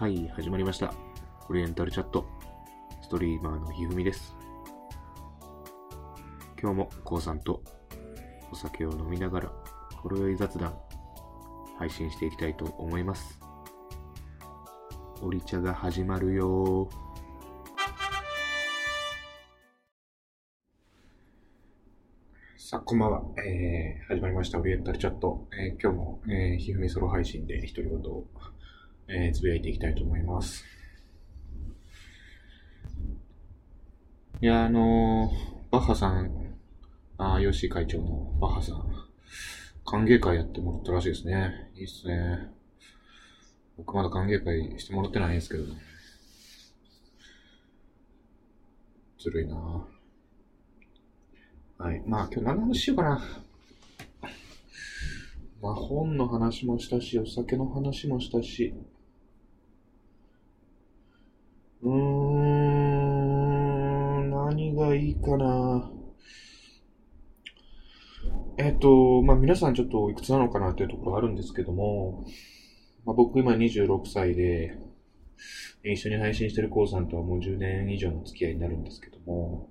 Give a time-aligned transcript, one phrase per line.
[0.00, 0.94] はい、始まりました。
[1.50, 2.24] オリエンタルチャット。
[3.02, 4.34] ストリーマーのひふみです。
[6.58, 7.62] 今日もこうさんと
[8.50, 9.52] お酒を飲みながら、
[9.96, 10.74] ほろ酔い雑談、
[11.78, 13.38] 配信していきたいと思います。
[15.20, 16.88] オリ茶が始まるよ
[22.56, 23.22] さあ、こんばんは。
[23.44, 24.58] えー、始まりました。
[24.60, 25.46] オリエンタルチャット。
[25.52, 28.24] えー今日も、えー、ひふみソロ配信で独り言を、
[29.12, 30.64] えー、つぶやいていきたいと思います。
[34.40, 36.56] いや、あのーバッハさん、
[37.18, 38.84] あー、ヨシ会長のバッハさん、
[39.84, 41.70] 歓迎会やってもらったらしいですね。
[41.74, 42.50] いいっすね。
[43.76, 45.64] 僕まだ歓迎会してもらってないんですけど、
[49.18, 49.86] ずるいな
[51.78, 52.02] はい。
[52.06, 53.22] まあ今日何の話しようかな。
[55.60, 58.72] まあ本の話もしたし、お酒の話もしたし。
[65.20, 65.90] かな。
[68.58, 72.26] えっと、まあ皆さんちょっといくつなのかなっていうところあるんですけども、
[73.04, 74.76] まあ僕今26歳で、
[75.82, 79.70] 一緒に配信してるコウさんとはもう10年以上の付き合いになるんですけども、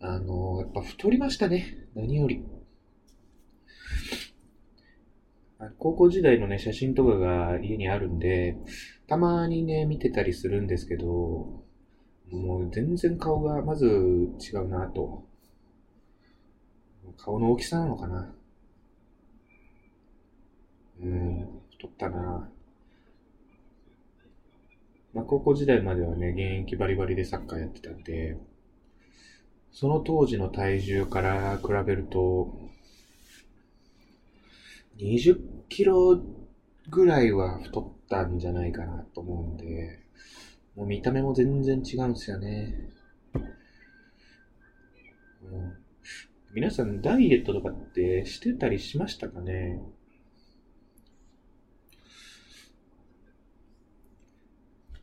[0.00, 1.88] あの、やっぱ太りましたね。
[1.94, 2.44] 何より。
[5.78, 8.56] 高校時代のね、写真とかが家にあるんで、
[9.08, 11.64] たまにね、見てたりするんですけど、
[12.30, 15.24] もう全然顔がまず違うなと。
[17.16, 18.32] 顔の大きさなのかな。
[21.02, 22.50] うん、太ったな。
[25.14, 28.36] まあ、高校時代まではね、現役バリバリでサッカーやってたんで、
[29.72, 32.58] その当時の体重から比べると、
[34.98, 35.38] 20
[35.68, 36.20] キロ
[36.90, 40.00] ぐらいは太ったんじゃないかなと思うんで、
[40.76, 42.90] もう見た目も全然違うんですよね。
[45.42, 45.72] うん
[46.52, 49.82] 皆さんダイエットとかってしてたりしましたかね？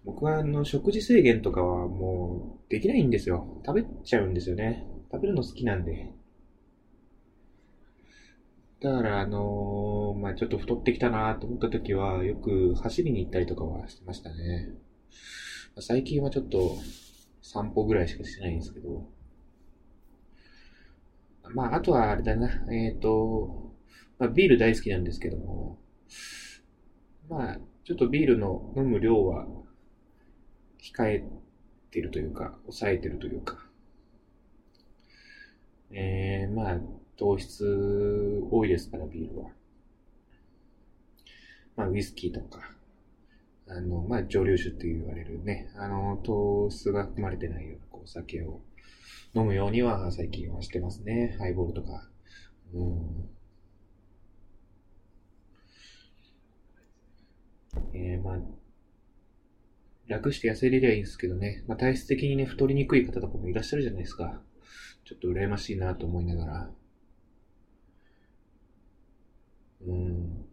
[0.03, 3.61] 僕はあの食事制限とかはもうできないんですよ。
[3.65, 4.87] 食べちゃうんですよね。
[5.11, 6.11] 食べるの好きなんで。
[8.79, 14.69] だからあのーまあちょっと太ってきたなと思った時はよく走りに行ったりとかはしてましたね。
[15.79, 16.77] 最近はちょっと
[17.41, 19.07] 散歩ぐらいしかしてないんですけど。
[21.53, 22.49] まああとはあれだな。
[22.71, 23.73] えっ、と、
[24.19, 25.79] まあビール大好きなんですけども。
[27.29, 29.47] まあちょっとビールの飲む量は
[30.79, 31.23] 控え
[31.91, 33.57] てるというか、抑えてるというか、
[35.91, 36.77] えー、まあ、
[37.17, 39.49] 糖質多いですから、ビールは。
[41.75, 42.71] まあ、ウイスキーとか、
[43.67, 48.61] あの、まあ、蒸留酒って言われるね、あの、糖質が含まれてないようなこう酒を
[49.35, 51.35] 飲むようには最近はしてますね。
[51.39, 52.09] ハイボールとか。
[52.73, 53.29] うん。
[57.93, 58.39] えー、まあ、
[60.07, 61.63] 楽して痩せれりゃいいんですけどね。
[61.67, 64.41] まあ、体質的にね、太りにくい方とかもいらっしゃるじゃないですか。
[65.05, 66.71] ちょっと羨ましいなと思いながら。
[69.85, 70.45] うん。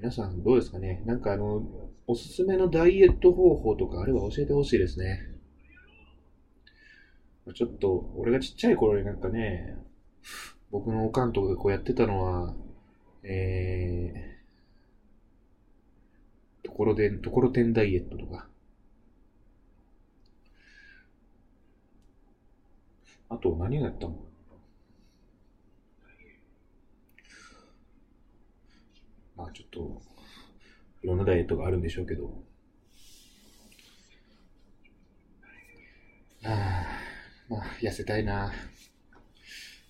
[0.00, 1.02] 皆さんどうですかね？
[1.04, 1.62] なんかあの、
[2.06, 5.28] おすすめのダイエット方法とかあれば教えてほしいですね。
[7.54, 9.76] ちょっと、俺がちっちゃい頃になんかね、
[10.70, 12.54] 僕のおかんとかがこうやってたのは、
[13.24, 18.48] えー、ところで、ところてんダイエットとか。
[23.28, 24.16] あと何をやったの？
[29.40, 30.02] まあちょっと、
[31.02, 32.26] いろんなダイエットがあるんでしょうけど。
[32.26, 32.34] は
[36.42, 36.86] あ、
[37.48, 38.52] まあ痩せたいな。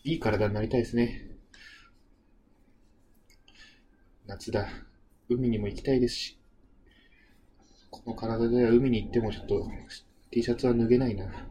[0.05, 1.27] いい体になりたいですね。
[4.29, 4.69] 夏だ。
[5.29, 6.37] 海にも行きたいですし。
[7.91, 9.69] この体では海に行ってもちょっと
[10.31, 11.49] T シャツは脱げないな。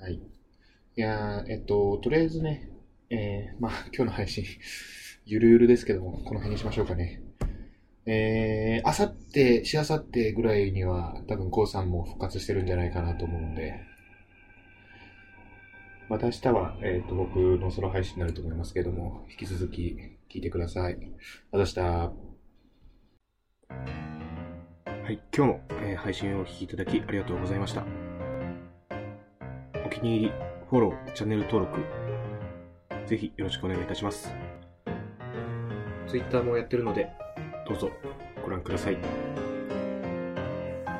[0.00, 0.14] はい。
[0.14, 0.20] い
[0.96, 2.68] や、えっと、とりあえずね、
[3.12, 4.44] えー、まあ今日の配信、
[5.26, 7.20] ゆるゆるですけども、この辺にしましょうかね。
[8.06, 13.80] えー、あさって、しあさってぐらいには、多分、こうさんも復活してるんじゃないかなと思うんで、
[16.08, 19.96] また明日は、えっ、と、僕のソロ配信になると思いますけども、引き続き
[20.30, 20.96] 聞いてください。
[21.52, 21.82] あざした。
[21.82, 22.12] は
[25.10, 27.84] い、今日も、えー配信をお聞きいただきありがとうございました。
[29.86, 30.32] お気に入り、
[30.70, 31.80] フォロー、チャンネル登録、
[33.06, 34.32] ぜひよろしくお願いいたします。
[36.06, 37.10] Twitter もやってるので、
[37.68, 37.90] どうぞ
[38.44, 38.98] ご覧ください。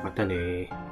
[0.03, 0.82] またねー。